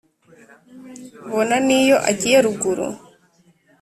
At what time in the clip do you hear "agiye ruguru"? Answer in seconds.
2.09-2.87